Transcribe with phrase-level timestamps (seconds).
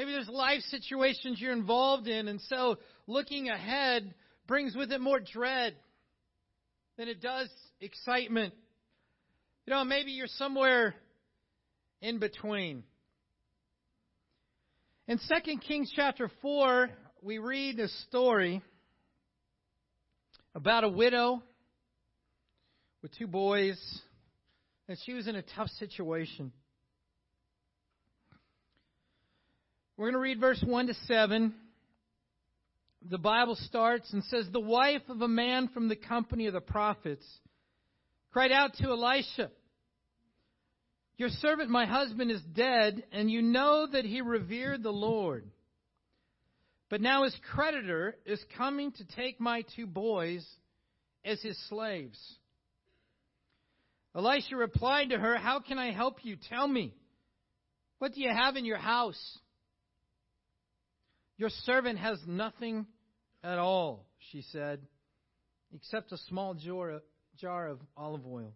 [0.00, 4.14] Maybe there's life situations you're involved in, and so looking ahead
[4.46, 5.76] brings with it more dread
[6.96, 7.50] than it does
[7.82, 8.54] excitement.
[9.66, 10.94] You know, maybe you're somewhere
[12.00, 12.82] in between.
[15.06, 16.88] In 2 Kings chapter 4,
[17.20, 18.62] we read a story
[20.54, 21.42] about a widow
[23.02, 23.78] with two boys,
[24.88, 26.52] and she was in a tough situation.
[30.00, 31.52] We're going to read verse 1 to 7.
[33.10, 36.62] The Bible starts and says, The wife of a man from the company of the
[36.62, 37.26] prophets
[38.32, 39.50] cried out to Elisha,
[41.18, 45.44] Your servant, my husband, is dead, and you know that he revered the Lord.
[46.88, 50.46] But now his creditor is coming to take my two boys
[51.26, 52.18] as his slaves.
[54.16, 56.38] Elisha replied to her, How can I help you?
[56.48, 56.94] Tell me.
[57.98, 59.38] What do you have in your house?
[61.40, 62.84] Your servant has nothing
[63.42, 64.78] at all, she said,
[65.74, 68.52] except a small jar of olive oil.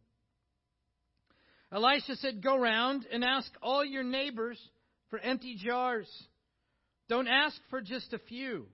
[1.73, 4.61] Elisha said, Go round and ask all your neighbors
[5.09, 6.07] for empty jars.
[7.09, 8.67] Don't ask for just a few.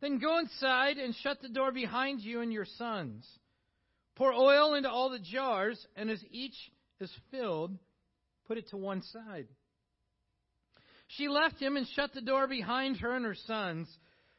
[0.00, 3.24] Then go inside and shut the door behind you and your sons.
[4.16, 6.56] Pour oil into all the jars, and as each
[6.98, 7.78] is filled,
[8.48, 9.46] put it to one side.
[11.08, 13.88] She left him and shut the door behind her and her sons.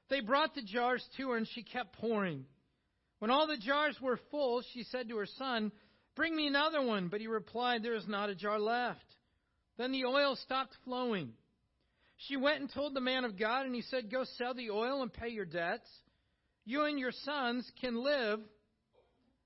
[0.10, 2.46] They brought the jars to her, and she kept pouring.
[3.20, 5.72] When all the jars were full, she said to her son,
[6.16, 7.08] Bring me another one.
[7.08, 9.06] But he replied, There is not a jar left.
[9.78, 11.34] Then the oil stopped flowing.
[12.18, 15.04] She went and told the man of God, and he said, Go sell the oil
[15.04, 15.88] and pay your debts.
[16.66, 18.40] You and your sons can live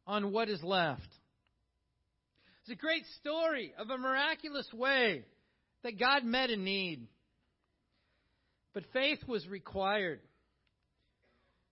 [0.07, 1.07] on what is left.
[2.61, 5.25] It's a great story of a miraculous way
[5.83, 7.07] that God met a need.
[8.73, 10.19] But faith was required.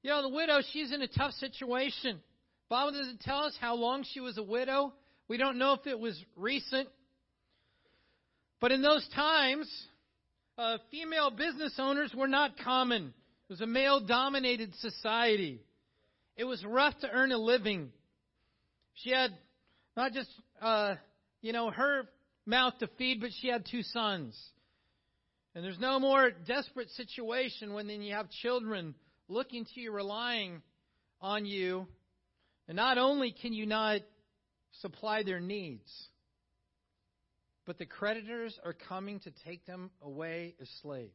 [0.03, 2.19] You know, the widow, she's in a tough situation.
[2.69, 4.93] Bible doesn't tell us how long she was a widow.
[5.27, 6.87] We don't know if it was recent.
[8.59, 9.69] But in those times,
[10.58, 13.14] uh, female business owners were not common.
[13.49, 15.61] It was a male dominated society.
[16.36, 17.92] It was rough to earn a living.
[18.95, 19.31] She had
[19.95, 20.30] not just,
[20.61, 20.95] uh,
[21.42, 22.08] you know, her
[22.49, 24.37] mouth to feed, but she had two sons.
[25.55, 28.95] And there's no more desperate situation when then you have children
[29.27, 30.61] looking to you, relying
[31.21, 31.87] on you.
[32.67, 34.02] And not only can you not
[34.82, 35.89] supply their needs,
[37.65, 41.11] but the creditors are coming to take them away as slaves.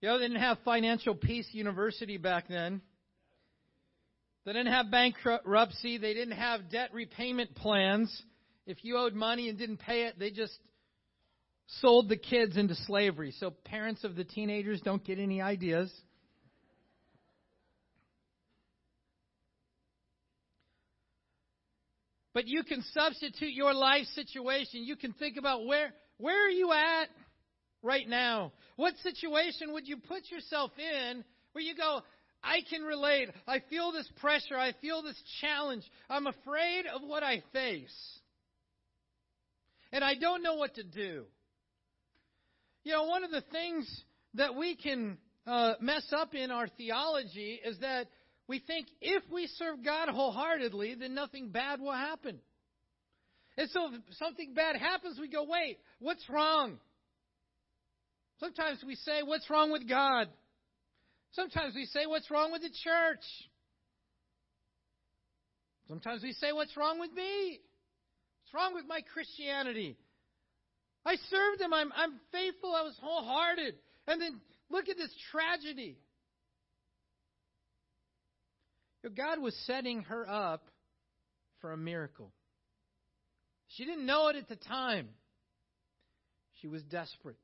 [0.00, 2.82] You know, they didn't have Financial Peace University back then.
[4.44, 5.98] They didn't have bankruptcy.
[5.98, 8.22] They didn't have debt repayment plans.
[8.66, 10.58] If you owed money and didn't pay it, they just
[11.80, 13.32] sold the kids into slavery.
[13.38, 15.90] So parents of the teenagers don't get any ideas.
[22.34, 24.84] But you can substitute your life situation.
[24.84, 27.08] You can think about where where are you at
[27.82, 28.52] right now?
[28.76, 32.02] What situation would you put yourself in where you go,
[32.44, 33.30] I can relate.
[33.48, 34.58] I feel this pressure.
[34.58, 35.84] I feel this challenge.
[36.10, 38.18] I'm afraid of what I face.
[39.92, 41.24] And I don't know what to do.
[42.84, 44.02] You know, one of the things
[44.34, 45.16] that we can
[45.46, 48.08] uh, mess up in our theology is that
[48.46, 52.40] we think if we serve God wholeheartedly, then nothing bad will happen.
[53.56, 56.78] And so if something bad happens, we go, wait, what's wrong?
[58.40, 60.28] Sometimes we say, what's wrong with God?
[61.34, 63.24] Sometimes we say, What's wrong with the church?
[65.88, 67.60] Sometimes we say, What's wrong with me?
[68.42, 69.96] What's wrong with my Christianity?
[71.04, 71.74] I served him.
[71.74, 72.74] I'm, I'm faithful.
[72.74, 73.74] I was wholehearted.
[74.06, 74.40] And then
[74.70, 75.98] look at this tragedy.
[79.14, 80.66] God was setting her up
[81.60, 82.32] for a miracle.
[83.68, 85.08] She didn't know it at the time.
[86.60, 87.36] She was desperate.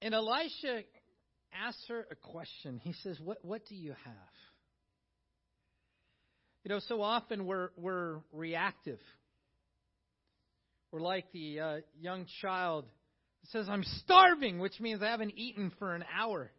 [0.00, 0.82] And Elisha
[1.52, 2.80] asks her a question.
[2.82, 4.14] He says, What, what do you have?
[6.64, 8.98] You know, so often we're, we're reactive.
[10.92, 12.84] We're like the uh, young child
[13.42, 16.50] that says, I'm starving, which means I haven't eaten for an hour.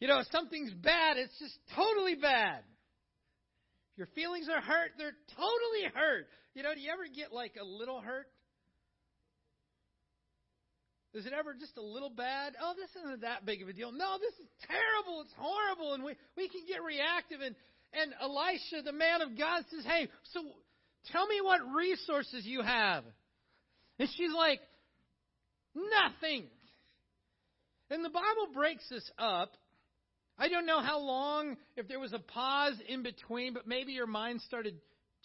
[0.00, 2.58] You know, if something's bad, it's just totally bad.
[3.92, 6.26] If your feelings are hurt, they're totally hurt.
[6.54, 8.26] You know, do you ever get like a little hurt?
[11.16, 12.54] Is it ever just a little bad?
[12.60, 13.90] Oh, this isn't that big of a deal.
[13.90, 15.22] No, this is terrible.
[15.22, 15.94] It's horrible.
[15.94, 17.40] And we, we can get reactive.
[17.40, 17.56] And,
[17.94, 20.42] And Elisha, the man of God, says, Hey, so
[21.12, 23.04] tell me what resources you have.
[23.98, 24.60] And she's like,
[25.74, 26.44] Nothing.
[27.90, 29.52] And the Bible breaks this up.
[30.38, 34.06] I don't know how long, if there was a pause in between, but maybe your
[34.06, 34.74] mind started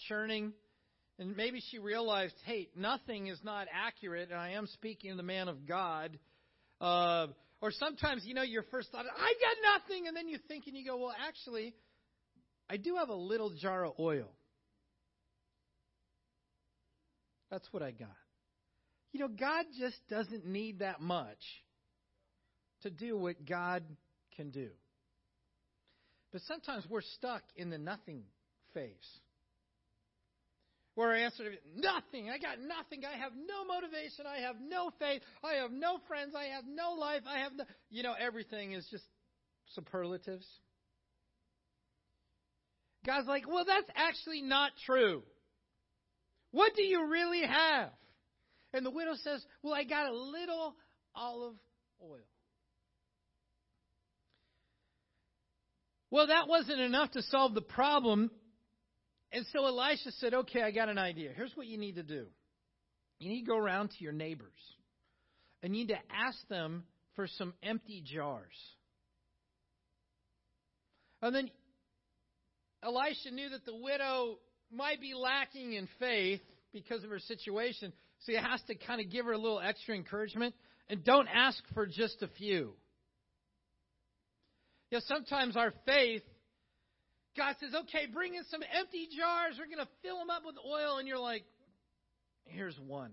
[0.08, 0.54] churning.
[1.22, 5.22] And maybe she realized, hey, nothing is not accurate, and I am speaking to the
[5.22, 6.18] man of God.
[6.82, 7.28] Uh,
[7.62, 10.76] or sometimes, you know, your first thought, I got nothing, and then you think and
[10.76, 11.76] you go, well, actually,
[12.68, 14.32] I do have a little jar of oil.
[17.52, 18.10] That's what I got.
[19.12, 21.44] You know, God just doesn't need that much
[22.82, 23.84] to do what God
[24.36, 24.70] can do.
[26.32, 28.24] But sometimes we're stuck in the nothing
[28.74, 29.20] phase.
[30.96, 32.30] Where I answered nothing.
[32.30, 33.04] I got nothing.
[33.06, 34.26] I have no motivation.
[34.28, 35.22] I have no faith.
[35.44, 36.36] I have no friends.
[36.36, 37.22] I have no life.
[37.28, 37.64] I have no.
[37.90, 39.06] You know, everything is just
[39.74, 40.46] superlatives.
[43.06, 45.24] God's like, well, that's actually not true.
[46.52, 47.90] What do you really have?
[48.74, 50.76] And the widow says, well, I got a little
[51.16, 51.56] olive
[52.04, 52.20] oil.
[56.10, 58.30] Well, that wasn't enough to solve the problem.
[59.34, 61.32] And so Elisha said, Okay, I got an idea.
[61.36, 62.28] Here's what you need to do
[63.20, 64.52] you need to go around to your neighbors
[65.64, 66.84] and you need to ask them
[67.16, 68.56] for some empty jars.
[71.22, 71.52] And then
[72.84, 74.40] Elisha knew that the widow
[74.72, 76.42] might be lacking in faith
[76.74, 79.94] because of her situation, so he has to kind of give her a little extra
[79.96, 80.56] encouragement.
[80.90, 82.74] And don't ask for just a few.
[84.90, 86.24] You know, sometimes our faith,
[87.38, 89.56] God says, okay, bring in some empty jars.
[89.58, 90.98] We're going to fill them up with oil.
[90.98, 91.44] And you're like,
[92.46, 93.12] here's one.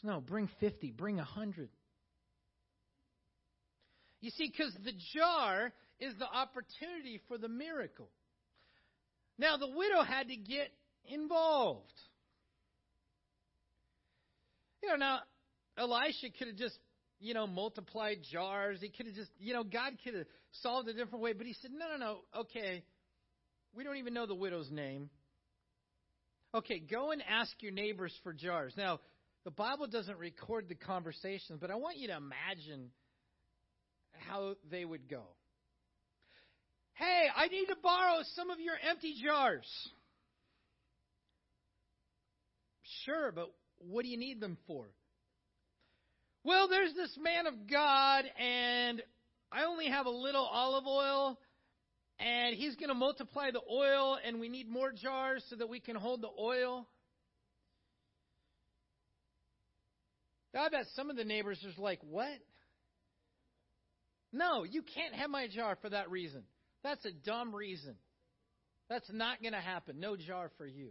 [0.00, 1.68] So, no, bring 50, bring 100.
[4.20, 8.08] You see, because the jar is the opportunity for the miracle.
[9.38, 10.72] Now, the widow had to get
[11.04, 11.92] involved.
[14.82, 15.20] You know, now,
[15.78, 16.78] Elisha could have just
[17.22, 18.78] you know, multiplied jars.
[18.80, 20.26] He could have just, you know, God could have
[20.62, 21.32] solved a different way.
[21.32, 22.40] But he said, no, no, no.
[22.42, 22.82] Okay,
[23.74, 25.08] we don't even know the widow's name.
[26.54, 28.74] Okay, go and ask your neighbors for jars.
[28.76, 29.00] Now,
[29.44, 32.90] the Bible doesn't record the conversations, but I want you to imagine
[34.28, 35.22] how they would go.
[36.94, 39.66] Hey, I need to borrow some of your empty jars.
[43.04, 44.86] Sure, but what do you need them for?
[46.44, 49.00] Well, there's this man of God, and
[49.52, 51.38] I only have a little olive oil,
[52.18, 55.78] and he's going to multiply the oil, and we need more jars so that we
[55.78, 56.88] can hold the oil.
[60.54, 62.38] I bet some of the neighbors are like, What?
[64.32, 66.42] No, you can't have my jar for that reason.
[66.82, 67.94] That's a dumb reason.
[68.88, 70.00] That's not going to happen.
[70.00, 70.90] No jar for you.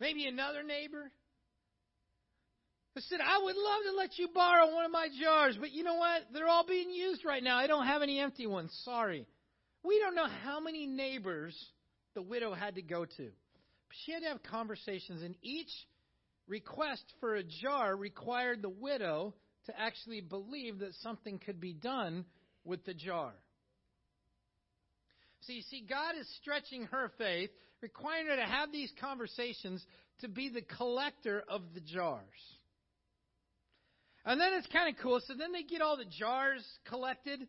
[0.00, 1.12] Maybe another neighbor
[2.96, 5.82] I said, I would love to let you borrow one of my jars, but you
[5.82, 6.22] know what?
[6.32, 7.56] They're all being used right now.
[7.56, 8.70] I don't have any empty ones.
[8.84, 9.26] Sorry.
[9.82, 11.56] We don't know how many neighbors
[12.14, 13.28] the widow had to go to.
[14.04, 15.70] She had to have conversations, and each
[16.46, 19.34] request for a jar required the widow
[19.66, 22.26] to actually believe that something could be done
[22.64, 23.32] with the jar.
[25.40, 29.84] So you see, God is stretching her faith, requiring her to have these conversations
[30.20, 32.22] to be the collector of the jars.
[34.24, 35.20] And then it's kind of cool.
[35.26, 37.40] So then they get all the jars collected.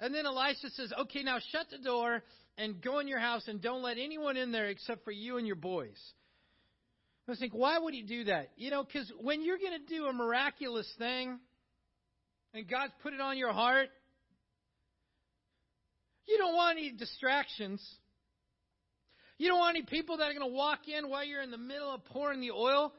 [0.00, 2.22] And then Elisha says, okay, now shut the door
[2.58, 5.46] and go in your house and don't let anyone in there except for you and
[5.46, 5.98] your boys.
[7.28, 8.52] I was thinking, why would he do that?
[8.56, 11.38] You know, because when you're going to do a miraculous thing
[12.54, 13.88] and God's put it on your heart,
[16.28, 17.84] you don't want any distractions.
[19.38, 21.58] You don't want any people that are going to walk in while you're in the
[21.58, 22.92] middle of pouring the oil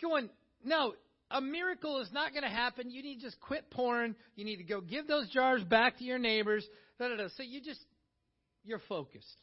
[0.00, 0.30] going,
[0.64, 0.94] no,
[1.32, 2.90] a miracle is not going to happen.
[2.90, 4.14] You need to just quit pouring.
[4.36, 6.66] You need to go give those jars back to your neighbors.
[6.98, 7.28] Da, da, da.
[7.36, 7.80] So you just,
[8.64, 9.40] you're focused.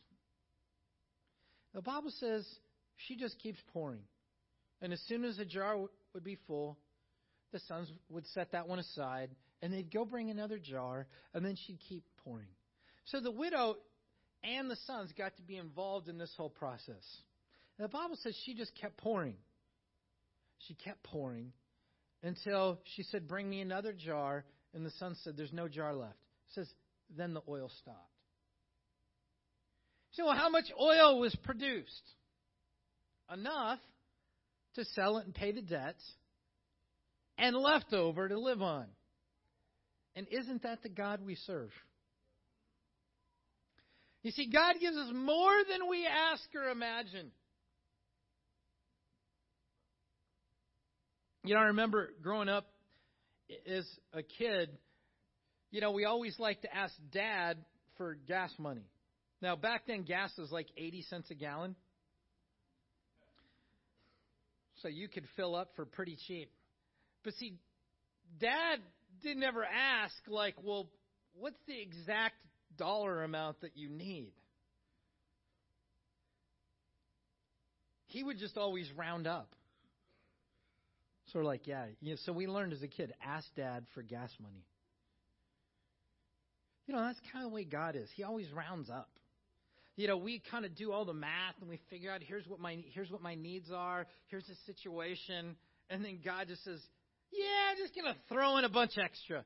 [1.74, 2.48] The Bible says
[3.08, 4.02] she just keeps pouring.
[4.82, 6.78] And as soon as a jar w- would be full,
[7.52, 9.30] the sons would set that one aside,
[9.62, 12.48] and they'd go bring another jar, and then she'd keep pouring.
[13.06, 13.76] So the widow
[14.44, 17.04] and the sons got to be involved in this whole process.
[17.78, 19.36] And the Bible says she just kept pouring.
[20.68, 21.52] She kept pouring
[22.24, 24.46] until she said, Bring me another jar.
[24.74, 26.18] And the son said, There's no jar left.
[26.50, 26.70] It says,
[27.16, 27.98] Then the oil stopped.
[30.12, 32.04] So, well, how much oil was produced?
[33.32, 33.80] Enough
[34.76, 36.04] to sell it and pay the debts,
[37.38, 38.86] and leftover to live on.
[40.16, 41.72] And isn't that the God we serve?
[44.24, 47.32] You see, God gives us more than we ask or imagine.
[51.50, 52.68] You know, I remember growing up
[53.68, 54.70] as a kid,
[55.72, 57.58] you know, we always like to ask dad
[57.98, 58.86] for gas money.
[59.42, 61.76] Now, back then, gas was like 80 cents a gallon.
[64.84, 66.52] So you could fill up for pretty cheap.
[67.24, 67.56] But see,
[68.40, 68.78] dad
[69.24, 70.88] didn't ever ask, like, well,
[71.34, 72.36] what's the exact
[72.78, 74.34] dollar amount that you need?
[78.06, 79.56] He would just always round up.
[81.32, 81.86] Sort of like, yeah.
[82.02, 84.66] You know, so we learned as a kid, ask dad for gas money.
[86.88, 88.10] You know, that's kind of the way God is.
[88.16, 89.10] He always rounds up.
[89.96, 92.60] You know, we kind of do all the math and we figure out here's what
[92.60, 95.58] my here's what my needs are, here's the situation,
[95.90, 96.80] and then God just says,
[97.32, 99.44] "Yeah, I'm just going to throw in a bunch extra."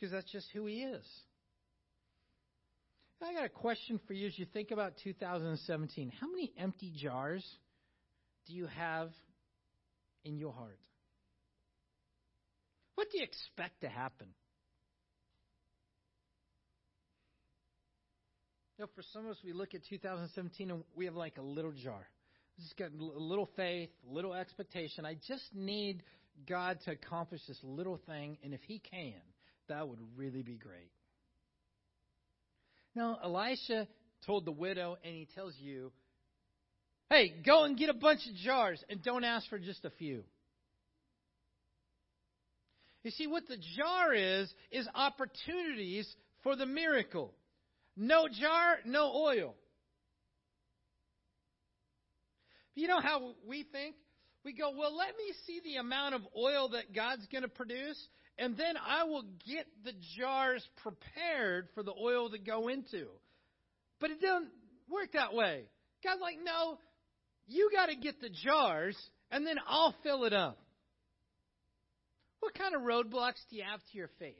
[0.00, 1.04] Because that's just who he is.
[3.22, 6.12] I got a question for you as you think about 2017.
[6.20, 7.44] How many empty jars
[8.46, 9.10] do you have
[10.24, 10.78] in your heart?
[12.94, 14.28] What do you expect to happen?
[18.78, 21.42] You know, for some of us, we look at 2017 and we have like a
[21.42, 22.06] little jar.
[22.56, 25.04] We just got a little faith, a little expectation.
[25.04, 26.02] I just need
[26.48, 29.14] God to accomplish this little thing, and if He can,
[29.68, 30.90] that would really be great.
[32.94, 33.86] Now, Elisha
[34.24, 35.92] told the widow, and he tells you,
[37.10, 40.24] hey, go and get a bunch of jars and don't ask for just a few.
[43.04, 47.32] You see, what the jar is, is opportunities for the miracle.
[47.96, 49.54] No jar, no oil.
[52.74, 53.94] You know how we think?
[54.44, 58.00] We go, well, let me see the amount of oil that God's going to produce,
[58.38, 63.06] and then I will get the jars prepared for the oil to go into.
[63.98, 64.50] But it doesn't
[64.90, 65.62] work that way.
[66.04, 66.78] God's like, no,
[67.46, 68.96] you got to get the jars,
[69.30, 70.58] and then I'll fill it up.
[72.40, 74.34] What kind of roadblocks do you have to your faith?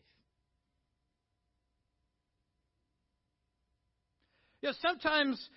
[4.63, 5.49] You know, sometimes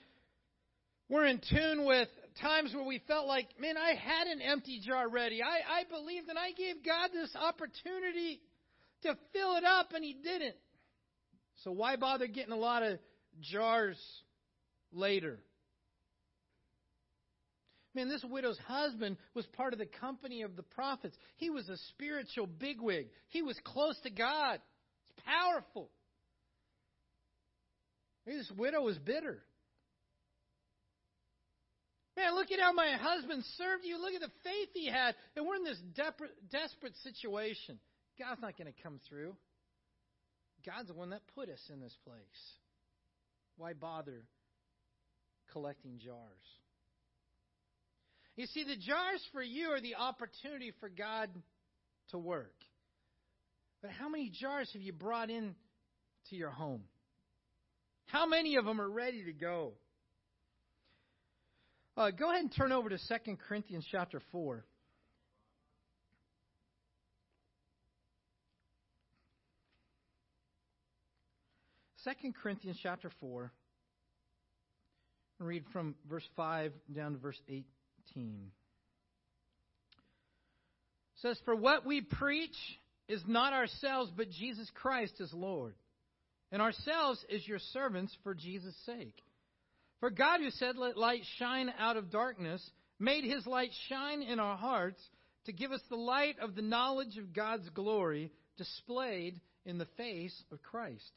[1.09, 2.07] we're in tune with
[2.41, 5.41] times where we felt like, man, I had an empty jar ready.
[5.41, 8.41] I, I believed and I gave God this opportunity
[9.03, 10.55] to fill it up, and He didn't.
[11.63, 12.99] So why bother getting a lot of
[13.41, 13.97] jars
[14.91, 15.39] later?
[17.99, 21.17] Man, this widow's husband was part of the company of the prophets.
[21.35, 23.09] He was a spiritual bigwig.
[23.27, 24.61] He was close to God.
[25.09, 25.89] It's powerful.
[28.25, 29.43] This widow was bitter.
[32.15, 33.99] Man, look at how my husband served you.
[33.99, 35.15] Look at the faith he had.
[35.35, 35.81] And we're in this
[36.49, 37.79] desperate situation.
[38.17, 39.35] God's not going to come through.
[40.65, 42.21] God's the one that put us in this place.
[43.57, 44.23] Why bother
[45.51, 46.15] collecting jars?
[48.39, 51.29] You see, the jars for you are the opportunity for God
[52.11, 52.53] to work.
[53.81, 55.55] But how many jars have you brought in
[56.29, 56.83] to your home?
[58.05, 59.73] How many of them are ready to go?
[61.97, 64.63] Uh, go ahead and turn over to 2 Corinthians chapter 4.
[72.05, 73.51] Second Corinthians chapter 4.
[75.39, 77.41] Read from verse 5 down to verse
[78.11, 78.51] 18.
[81.15, 82.55] It says, For what we preach
[83.07, 85.73] is not ourselves, but Jesus Christ is Lord
[86.51, 89.21] and ourselves as your servants for Jesus' sake.
[89.99, 92.67] For God, who said, Let light shine out of darkness,
[92.99, 95.01] made his light shine in our hearts
[95.45, 100.43] to give us the light of the knowledge of God's glory displayed in the face
[100.51, 101.11] of Christ.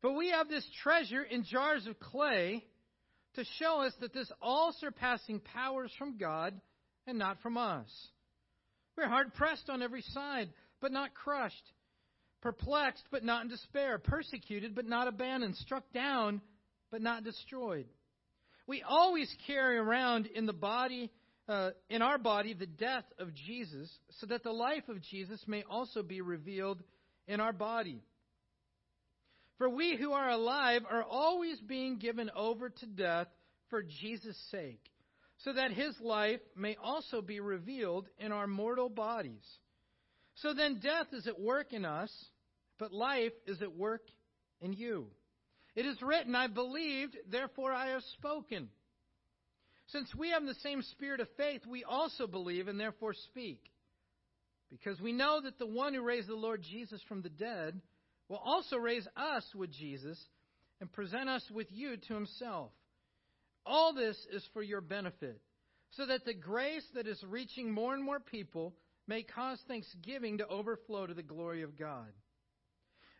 [0.00, 2.64] But we have this treasure in jars of clay
[3.38, 6.60] to show us that this all surpassing power is from God
[7.06, 7.88] and not from us.
[8.96, 11.72] We're hard pressed on every side, but not crushed
[12.40, 16.40] perplexed but not in despair, persecuted but not abandoned, struck down
[16.90, 17.86] but not destroyed.
[18.66, 21.10] We always carry around in the body,
[21.48, 23.90] uh, in our body, the death of Jesus,
[24.20, 26.82] so that the life of Jesus may also be revealed
[27.26, 28.02] in our body.
[29.58, 33.26] For we who are alive are always being given over to death
[33.68, 34.80] for Jesus' sake,
[35.38, 39.44] so that his life may also be revealed in our mortal bodies.
[40.36, 42.12] So then death is at work in us,
[42.78, 44.02] but life is at work
[44.60, 45.08] in you.
[45.74, 48.68] It is written, I believed, therefore I have spoken.
[49.88, 53.60] Since we have the same spirit of faith, we also believe and therefore speak.
[54.70, 57.80] Because we know that the one who raised the Lord Jesus from the dead
[58.28, 60.18] will also raise us with Jesus
[60.80, 62.70] and present us with you to himself.
[63.66, 65.40] All this is for your benefit,
[65.92, 68.74] so that the grace that is reaching more and more people
[69.06, 72.08] may cause thanksgiving to overflow to the glory of God.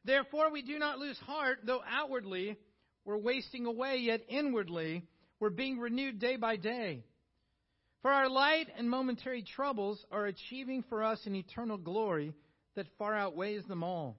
[0.04, 2.56] Therefore, we do not lose heart, though outwardly
[3.04, 5.02] we're wasting away, yet inwardly
[5.40, 7.04] we're being renewed day by day.
[8.02, 12.32] For our light and momentary troubles are achieving for us an eternal glory
[12.76, 14.18] that far outweighs them all.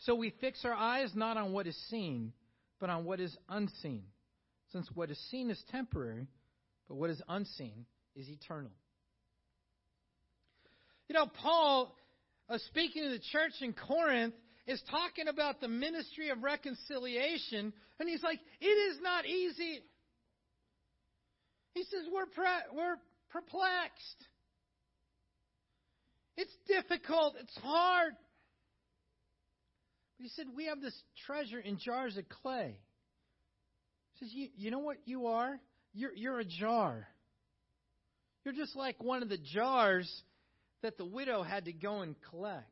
[0.00, 2.32] So we fix our eyes not on what is seen,
[2.80, 4.04] but on what is unseen,
[4.72, 6.26] since what is seen is temporary,
[6.88, 8.72] but what is unseen is eternal.
[11.08, 11.94] You know, Paul,
[12.48, 14.34] uh, speaking to the church in Corinth,
[14.66, 19.80] is talking about the ministry of reconciliation, and he's like, it is not easy.
[21.74, 22.96] He says, we're, pre- we're
[23.30, 24.26] perplexed.
[26.36, 27.34] It's difficult.
[27.40, 28.12] It's hard.
[30.18, 30.96] He said, we have this
[31.26, 32.78] treasure in jars of clay.
[34.14, 35.60] He says, you, you know what you are?
[35.92, 37.06] You're, you're a jar.
[38.44, 40.10] You're just like one of the jars
[40.82, 42.66] that the widow had to go and collect.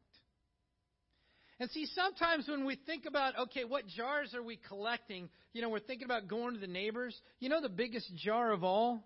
[1.61, 5.29] And see, sometimes when we think about, okay, what jars are we collecting?
[5.53, 7.17] You know, we're thinking about going to the neighbors.
[7.41, 9.05] You know, the biggest jar of all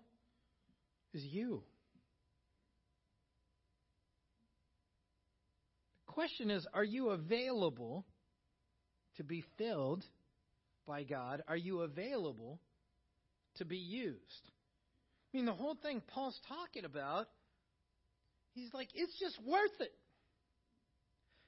[1.13, 1.61] is you.
[6.07, 8.05] The question is, are you available
[9.19, 10.03] to be filled
[10.87, 11.43] by God?
[11.47, 12.59] Are you available
[13.57, 14.49] to be used?
[15.31, 17.27] I mean, the whole thing Paul's talking about,
[18.53, 19.93] he's like, it's just worth it.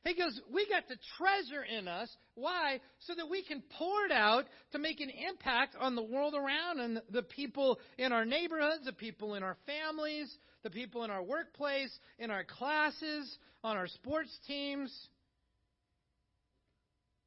[0.03, 2.09] He goes, We got the treasure in us.
[2.35, 2.79] Why?
[2.99, 6.79] So that we can pour it out to make an impact on the world around
[6.79, 11.23] and the people in our neighborhoods, the people in our families, the people in our
[11.23, 14.91] workplace, in our classes, on our sports teams.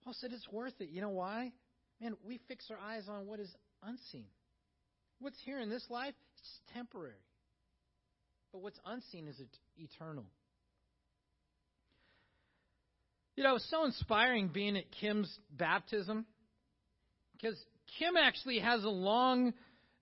[0.04, 0.90] Paul said it's worth it.
[0.90, 1.52] You know why?
[2.00, 3.50] Man, we fix our eyes on what is
[3.82, 4.26] unseen.
[5.20, 7.14] What's here in this life, it's just temporary.
[8.52, 9.40] But what's unseen is
[9.76, 10.26] eternal.
[13.36, 16.26] You know, it was so inspiring being at Kim's baptism
[17.32, 17.56] because
[17.98, 19.54] Kim actually has a long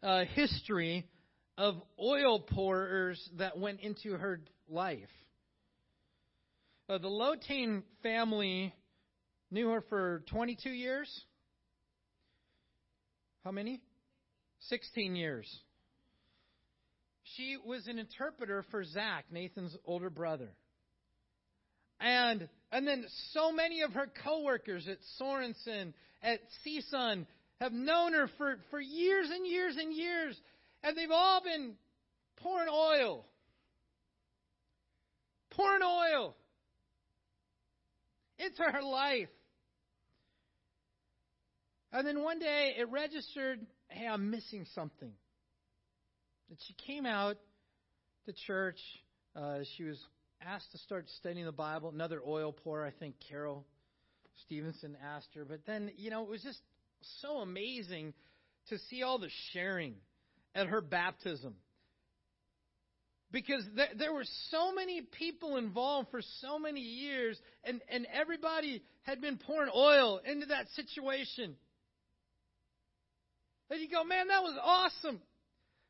[0.03, 1.07] uh, history
[1.57, 5.09] of oil pourers that went into her life.
[6.89, 8.75] Uh, the Lotane family
[9.53, 11.25] knew her for 22 years.
[13.45, 13.81] How many?
[14.69, 15.49] 16 years.
[17.37, 20.49] She was an interpreter for Zach, Nathan's older brother.
[22.01, 27.27] And and then so many of her coworkers at Sorenson, at CSUN,
[27.61, 30.41] have known her for, for years and years and years.
[30.83, 31.75] And they've all been
[32.39, 33.25] pouring oil.
[35.51, 36.35] Pouring oil
[38.39, 39.29] into her life.
[41.93, 45.13] And then one day it registered, hey, I'm missing something.
[46.49, 47.37] And she came out
[48.27, 48.79] to church.
[49.37, 49.99] Uh, she was
[50.41, 51.91] asked to start studying the Bible.
[51.91, 53.67] Another oil pour, I think Carol
[54.47, 55.45] Stevenson asked her.
[55.45, 56.61] But then, you know, it was just
[57.21, 58.15] so amazing
[58.69, 59.95] to see all the sharing
[60.55, 61.55] at her baptism.
[63.31, 68.83] Because there, there were so many people involved for so many years, and, and everybody
[69.03, 71.57] had been pouring oil into that situation.
[73.73, 75.19] And you go, man, that was awesome.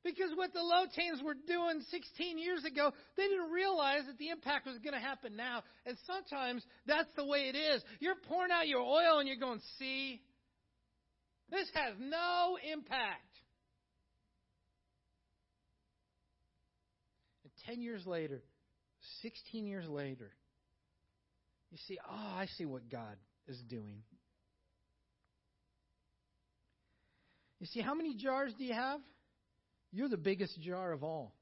[0.04, 4.66] Because what the Lotanes were doing 16 years ago, they didn't realize that the impact
[4.66, 5.64] was going to happen now.
[5.84, 7.82] And sometimes that's the way it is.
[7.98, 10.20] You're pouring out your oil and you're going, see,
[11.50, 13.26] this has no impact.
[17.42, 18.42] And 10 years later,
[19.22, 20.30] 16 years later,
[21.72, 23.16] you see, oh, I see what God
[23.48, 24.02] is doing.
[27.62, 28.98] You see, how many jars do you have?
[29.92, 31.32] You're the biggest jar of all.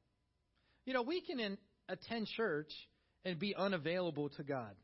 [0.84, 1.56] You know, we can in,
[1.88, 2.70] attend church
[3.24, 4.74] and be unavailable to God.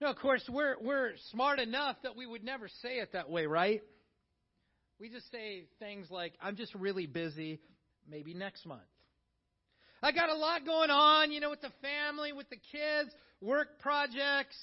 [0.00, 3.46] Now, of course, we're, we're smart enough that we would never say it that way,
[3.46, 3.80] right?
[4.98, 7.60] We just say things like, I'm just really busy,
[8.10, 8.80] maybe next month.
[10.02, 13.78] I got a lot going on, you know, with the family, with the kids, work
[13.78, 14.58] projects.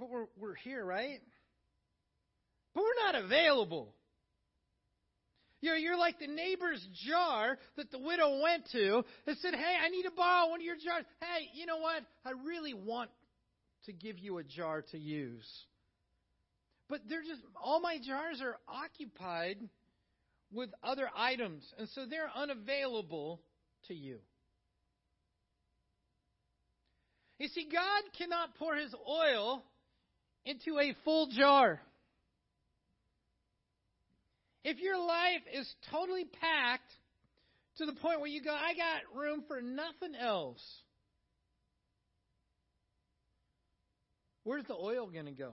[0.00, 1.20] But we're, we're here, right?
[2.76, 3.94] But we're not available.
[5.62, 9.88] You're, you're like the neighbor's jar that the widow went to and said, Hey, I
[9.88, 11.04] need to borrow one of your jars.
[11.20, 12.02] Hey, you know what?
[12.26, 13.08] I really want
[13.86, 15.48] to give you a jar to use.
[16.90, 19.56] But they're just, all my jars are occupied
[20.52, 21.64] with other items.
[21.78, 23.40] And so they're unavailable
[23.88, 24.18] to you.
[27.38, 29.62] You see, God cannot pour his oil
[30.44, 31.80] into a full jar.
[34.68, 36.92] If your life is totally packed
[37.76, 40.60] to the point where you go, I got room for nothing else,
[44.42, 45.52] where's the oil going to go?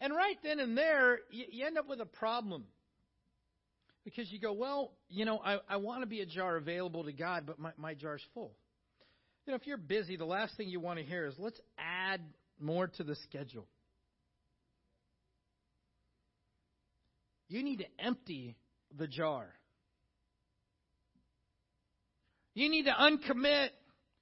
[0.00, 2.62] And right then and there, you, you, end up with a problem.
[4.04, 7.12] Because you go, well, you know, I, I want to be a jar available to
[7.12, 8.52] God, but my, my jar's full.
[9.46, 12.20] You know, if you're busy, the last thing you want to hear is, let's add
[12.60, 13.66] more to the schedule.
[17.50, 18.56] You need to empty
[18.96, 19.44] the jar.
[22.54, 23.70] You need to uncommit.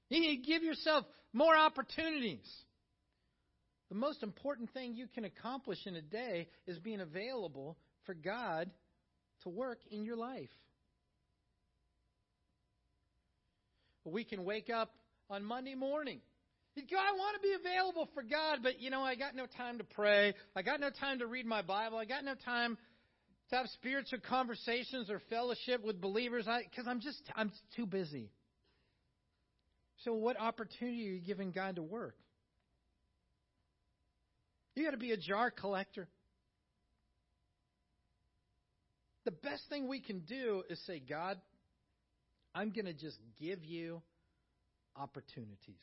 [0.08, 2.48] You need to give yourself more opportunities.
[3.90, 8.70] The most important thing you can accomplish in a day is being available for God
[9.42, 10.48] to work in your life.
[14.06, 14.90] We can wake up
[15.28, 16.20] on Monday morning.
[16.78, 19.84] I want to be available for God, but you know, I got no time to
[19.84, 20.34] pray.
[20.54, 21.98] I got no time to read my Bible.
[21.98, 22.78] I got no time
[23.50, 28.30] to have spiritual conversations or fellowship with believers because I'm just I'm too busy.
[30.04, 32.14] So what opportunity are you giving God to work?
[34.74, 36.08] You got to be a jar collector.
[39.24, 41.38] The best thing we can do is say, God,
[42.54, 44.00] I'm going to just give you
[44.96, 45.82] opportunities.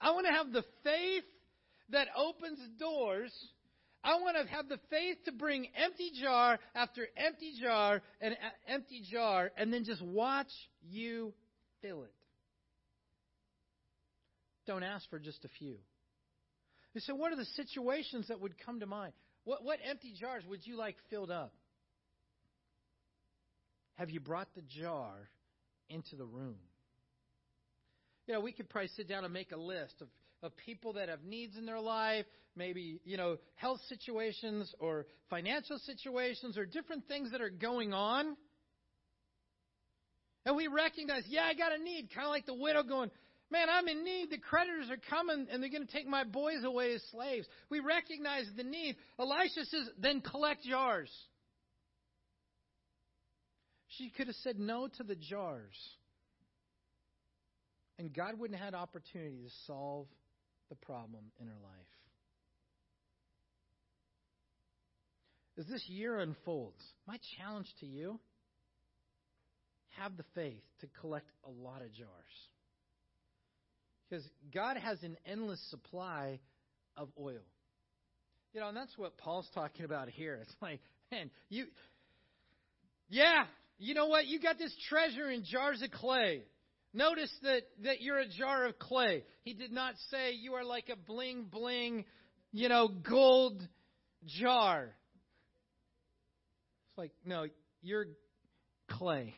[0.00, 1.24] I want to have the faith
[1.90, 3.32] that opens doors.
[4.04, 8.36] I want to have the faith to bring empty jar after empty jar and
[8.68, 10.50] empty jar and then just watch
[10.82, 11.32] you
[11.80, 12.12] fill it.
[14.66, 15.76] Don't ask for just a few.
[16.92, 19.14] You say, what are the situations that would come to mind?
[19.44, 21.52] What, what empty jars would you like filled up?
[23.94, 25.12] Have you brought the jar
[25.88, 26.56] into the room?
[28.26, 30.08] You know, we could probably sit down and make a list of,
[30.44, 35.78] of people that have needs in their life, maybe, you know, health situations or financial
[35.78, 38.36] situations or different things that are going on.
[40.44, 42.10] And we recognize, yeah, I got a need.
[42.14, 43.10] Kind of like the widow going,
[43.50, 44.30] man, I'm in need.
[44.30, 47.46] The creditors are coming and they're going to take my boys away as slaves.
[47.70, 48.96] We recognize the need.
[49.18, 51.10] Elisha says, then collect jars.
[53.96, 55.78] She could have said no to the jars.
[57.98, 60.08] And God wouldn't have had opportunity to solve
[60.68, 61.86] the problem in her life.
[65.58, 68.18] As this year unfolds, my challenge to you
[69.90, 72.08] have the faith to collect a lot of jars.
[74.08, 76.40] Because God has an endless supply
[76.96, 77.44] of oil.
[78.52, 80.38] You know, and that's what Paul's talking about here.
[80.42, 81.66] It's like, man, you,
[83.08, 83.44] yeah,
[83.78, 84.26] you know what?
[84.26, 86.42] You got this treasure in jars of clay.
[86.94, 89.24] Notice that, that you're a jar of clay.
[89.42, 92.04] He did not say you are like a bling bling,
[92.52, 93.60] you know, gold
[94.26, 94.94] jar.
[96.88, 97.46] It's like, no,
[97.82, 98.06] you're
[98.88, 99.34] clay.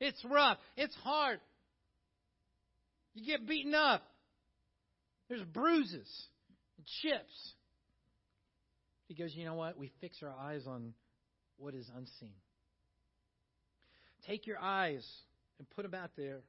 [0.00, 0.56] It's rough.
[0.78, 1.40] It's hard.
[3.14, 4.02] You get beaten up.
[5.28, 6.08] There's bruises
[6.78, 7.52] and chips.
[9.08, 9.76] He goes, you know what?
[9.76, 10.94] We fix our eyes on
[11.58, 12.32] what is unseen.
[14.26, 15.06] Take your eyes
[15.58, 16.40] and put them out there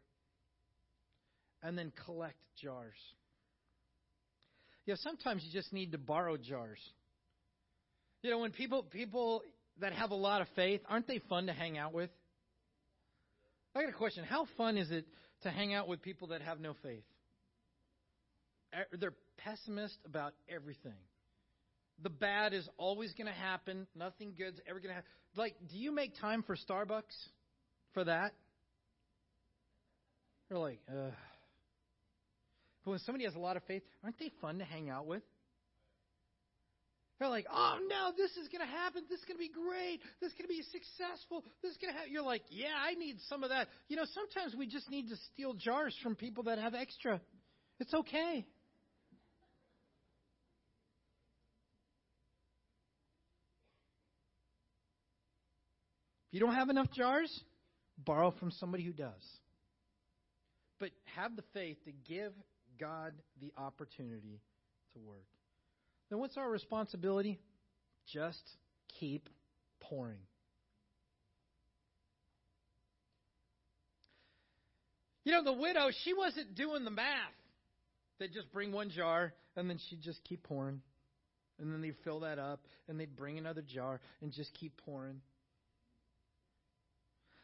[1.62, 2.98] and then collect jars.
[4.86, 6.80] Yeah, sometimes you just need to borrow jars.
[8.22, 9.44] You know, when people people
[9.80, 12.10] that have a lot of faith, aren't they fun to hang out with?
[13.76, 14.24] I got a question.
[14.24, 15.06] How fun is it
[15.44, 17.04] to hang out with people that have no faith?
[19.00, 20.98] They're pessimist about everything.
[22.02, 23.88] The bad is always going to happen.
[23.96, 25.10] Nothing good's ever going to happen.
[25.36, 27.16] Like, do you make time for Starbucks
[27.94, 28.34] for that?
[30.50, 31.14] They're like, ugh.
[32.84, 35.22] But when somebody has a lot of faith, aren't they fun to hang out with?
[37.20, 39.04] They're like, oh no, this is going to happen.
[39.10, 40.00] This is going to be great.
[40.22, 41.44] This is going to be successful.
[41.62, 42.14] This is going to happen.
[42.14, 43.68] You're like, yeah, I need some of that.
[43.90, 47.20] You know, sometimes we just need to steal jars from people that have extra.
[47.82, 48.46] It's okay.
[56.28, 57.38] If you don't have enough jars,
[57.98, 59.39] borrow from somebody who does.
[60.80, 62.32] But have the faith to give
[62.80, 64.42] God the opportunity
[64.94, 65.26] to work.
[66.10, 67.40] Then what's our responsibility?
[68.12, 68.42] Just
[69.00, 69.30] keep
[69.80, 70.20] pouring.
[75.26, 77.06] You know, the widow, she wasn't doing the math.
[78.20, 80.82] They'd just bring one jar and then she'd just keep pouring.
[81.60, 85.22] And then they'd fill that up and they'd bring another jar and just keep pouring.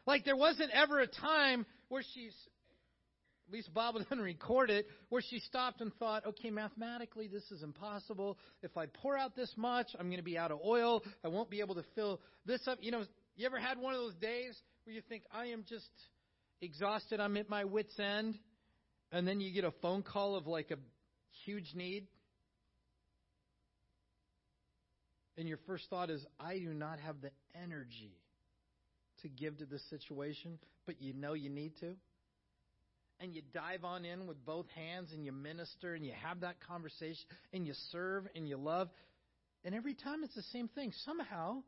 [0.06, 2.34] Like there wasn't ever a time where she's,
[3.46, 7.62] at least Bible doesn't record it, where she stopped and thought, okay, mathematically this is
[7.62, 8.38] impossible.
[8.62, 11.02] If I pour out this much, I'm going to be out of oil.
[11.24, 12.78] I won't be able to fill this up.
[12.80, 13.04] You know,
[13.36, 15.88] you ever had one of those days where you think, I am just
[16.60, 18.38] exhausted, I'm at my wits' end,
[19.12, 20.76] and then you get a phone call of like a
[21.44, 22.06] huge need?
[25.38, 27.30] And your first thought is, I do not have the
[27.62, 28.16] energy
[29.22, 31.94] to give to this situation, but you know you need to.
[33.20, 36.56] And you dive on in with both hands and you minister and you have that
[36.68, 38.88] conversation and you serve and you love.
[39.64, 40.92] And every time it's the same thing.
[41.04, 41.62] Somehow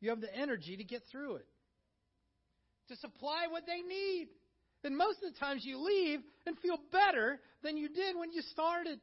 [0.00, 1.46] you have the energy to get through it,
[2.88, 4.28] to supply what they need.
[4.82, 8.42] And most of the times you leave and feel better than you did when you
[8.42, 9.00] started.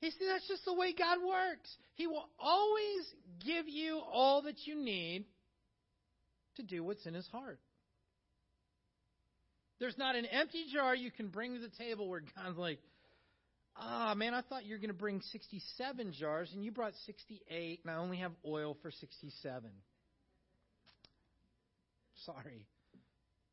[0.00, 1.70] You see, that's just the way God works.
[1.94, 3.06] He will always
[3.44, 5.26] give you all that you need
[6.56, 7.60] to do what's in His heart.
[9.80, 12.78] There's not an empty jar you can bring to the table where God's like,
[13.76, 17.80] ah, man, I thought you were going to bring 67 jars and you brought 68
[17.82, 19.70] and I only have oil for 67.
[22.26, 22.66] Sorry.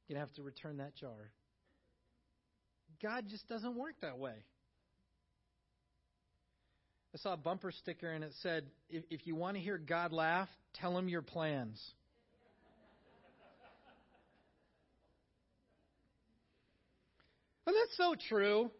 [0.08, 1.32] You're going to have to return that jar.
[3.02, 4.36] God just doesn't work that way.
[7.16, 10.12] I saw a bumper sticker and it said, if, if you want to hear God
[10.12, 11.82] laugh, tell him your plans.
[17.67, 18.71] And that's so true.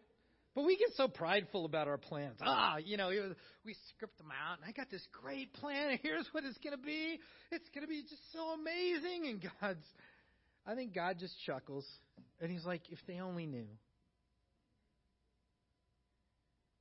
[0.54, 2.38] But we get so prideful about our plans.
[2.42, 3.10] Ah, you know,
[3.64, 6.76] we script them out, and I got this great plan, and here's what it's going
[6.76, 7.20] to be.
[7.52, 9.28] It's going to be just so amazing.
[9.28, 9.84] And God's,
[10.66, 11.86] I think God just chuckles,
[12.40, 13.68] and He's like, if they only knew.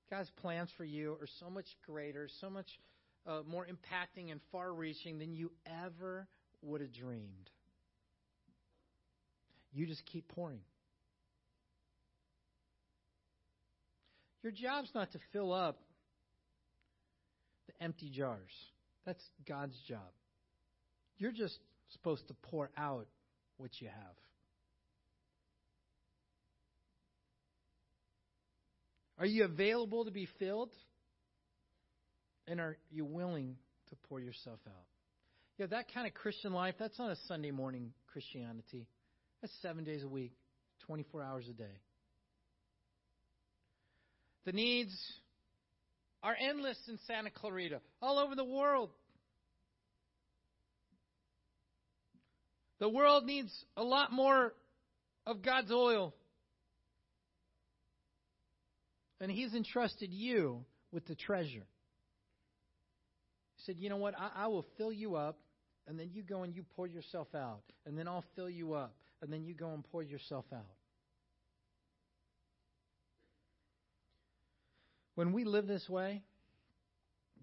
[0.10, 2.68] God's plans for you are so much greater, so much
[3.28, 5.52] uh, more impacting and far reaching than you
[5.86, 6.28] ever
[6.62, 7.52] would have dreamed.
[9.74, 10.62] You just keep pouring.
[14.48, 15.78] Your job's not to fill up
[17.68, 18.40] the empty jars.
[19.06, 20.08] That's God's job.
[21.18, 23.08] You're just supposed to pour out
[23.58, 24.16] what you have.
[29.20, 30.72] Are you available to be filled?
[32.48, 33.58] And are you willing
[33.90, 34.86] to pour yourself out?
[35.58, 38.88] Yeah, that kind of Christian life, that's not a Sunday morning Christianity.
[39.42, 40.32] That's seven days a week,
[40.86, 41.82] 24 hours a day.
[44.48, 44.98] The needs
[46.24, 48.92] are endless in Santa Clarita, all over the world.
[52.80, 54.54] The world needs a lot more
[55.26, 56.16] of God's oil.
[59.20, 61.68] And He's entrusted you with the treasure.
[63.58, 64.14] He said, You know what?
[64.18, 65.38] I, I will fill you up,
[65.90, 67.64] and then you go and you pour yourself out.
[67.86, 70.78] And then I'll fill you up, and then you go and pour yourself out.
[75.18, 76.22] When we live this way,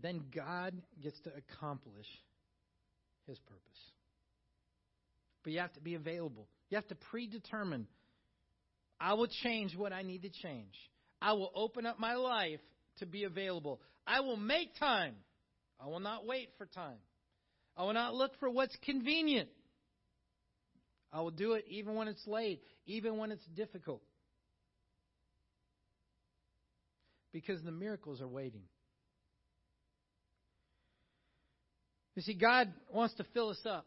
[0.01, 2.07] then God gets to accomplish
[3.27, 3.63] His purpose.
[5.43, 6.47] But you have to be available.
[6.71, 7.89] You have to predetermine
[9.01, 10.73] I will change what I need to change.
[11.21, 12.61] I will open up my life
[12.99, 13.81] to be available.
[14.07, 15.17] I will make time.
[15.81, 16.99] I will not wait for time.
[17.77, 19.49] I will not look for what's convenient.
[21.13, 24.01] I will do it even when it's late, even when it's difficult.
[27.35, 28.63] Because the miracles are waiting.
[32.15, 33.87] You see, God wants to fill us up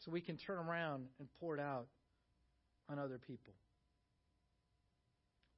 [0.00, 1.86] so we can turn around and pour it out
[2.88, 3.54] on other people.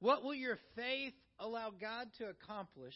[0.01, 2.93] What will your faith allow God to accomplish,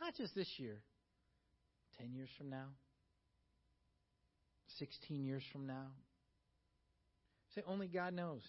[0.00, 0.80] not just this year,
[2.00, 2.66] 10 years from now,
[4.80, 5.86] 16 years from now?
[7.54, 8.42] Say, only God knows.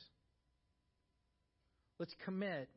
[2.00, 2.68] Let's commit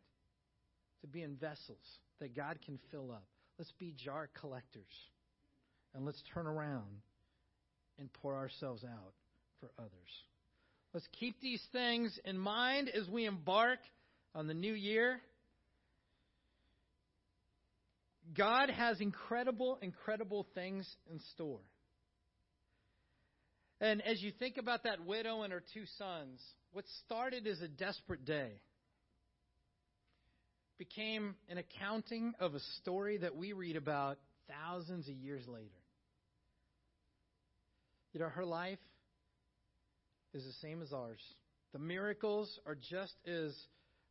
[1.02, 3.26] to be in vessels that God can fill up.
[3.58, 4.84] Let's be jar collectors.
[5.94, 7.02] And let's turn around
[7.98, 9.12] and pour ourselves out
[9.60, 9.90] for others.
[10.94, 13.78] Let's keep these things in mind as we embark
[14.34, 15.20] on the new year.
[18.34, 21.60] God has incredible, incredible things in store.
[23.80, 26.40] And as you think about that widow and her two sons,
[26.72, 28.52] what started as a desperate day
[30.88, 34.18] became an accounting of a story that we read about
[34.48, 35.68] thousands of years later.
[38.12, 38.80] You know, her life
[40.34, 41.20] is the same as ours.
[41.72, 43.54] The miracles are just as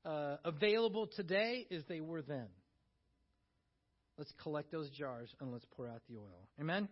[0.06, 2.48] uh, available today as they were then.
[4.18, 6.48] Let's collect those jars and let's pour out the oil.
[6.58, 6.88] Amen?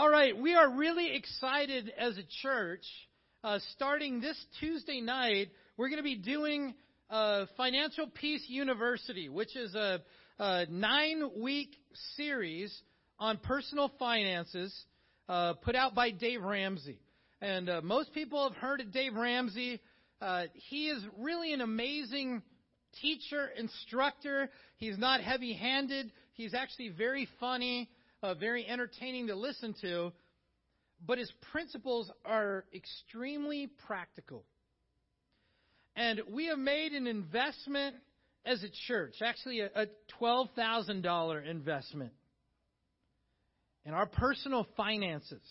[0.00, 2.86] All right, we are really excited as a church.
[3.44, 6.72] Uh, starting this Tuesday night, we're going to be doing
[7.10, 10.00] uh, Financial Peace University, which is a,
[10.38, 11.76] a nine-week
[12.16, 12.74] series
[13.18, 14.74] on personal finances
[15.28, 16.98] uh, put out by Dave Ramsey.
[17.42, 19.82] And uh, most people have heard of Dave Ramsey.
[20.22, 22.40] Uh, he is really an amazing
[23.02, 24.48] teacher, instructor.
[24.78, 26.10] He's not heavy-handed.
[26.32, 27.90] He's actually very funny
[28.22, 30.12] uh, very entertaining to listen to,
[31.06, 34.44] but his principles are extremely practical.
[35.96, 37.96] And we have made an investment
[38.44, 39.86] as a church, actually a, a
[40.20, 42.12] $12,000 investment
[43.84, 45.42] in our personal finances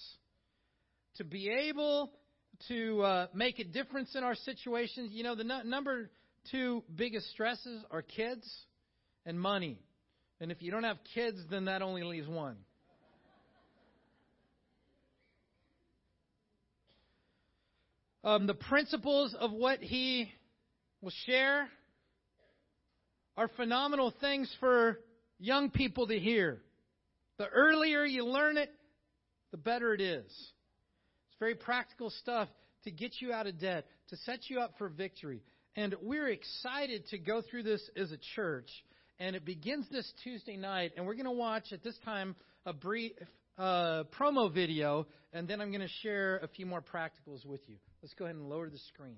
[1.18, 2.12] to be able
[2.68, 5.12] to uh, make a difference in our situations.
[5.12, 6.10] You know, the n- number
[6.52, 8.50] two biggest stresses are kids
[9.26, 9.80] and money.
[10.42, 12.56] And if you don't have kids, then that only leaves one.
[18.24, 20.32] Um, the principles of what he
[21.02, 21.68] will share
[23.38, 25.00] are phenomenal things for
[25.40, 26.62] young people to hear.
[27.38, 28.72] The earlier you learn it,
[29.52, 30.26] the better it is.
[30.26, 32.50] It's very practical stuff
[32.84, 35.42] to get you out of debt, to set you up for victory.
[35.76, 38.70] And we're excited to go through this as a church
[39.20, 42.74] and it begins this Tuesday night, and we're going to watch at this time a
[42.74, 43.12] brief
[43.58, 47.76] uh, promo video, and then I'm going to share a few more practicals with you.
[48.02, 49.18] Let's go ahead and lower the screen.